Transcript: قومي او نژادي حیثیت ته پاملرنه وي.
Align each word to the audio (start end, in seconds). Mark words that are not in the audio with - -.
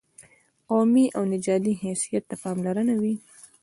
قومي 0.69 1.05
او 1.15 1.23
نژادي 1.33 1.73
حیثیت 1.83 2.23
ته 2.29 2.35
پاملرنه 2.43 2.93
وي. 3.01 3.13